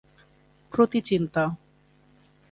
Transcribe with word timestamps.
প্রতিচিন্তা 0.73 1.43